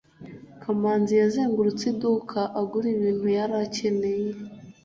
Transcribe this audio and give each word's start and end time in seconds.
kamanzi 0.61 1.13
yazengurutse 1.21 1.83
iduka, 1.93 2.39
agura 2.59 2.87
ibintu 2.95 3.27
yari 3.37 3.55
akeneye 3.65 4.29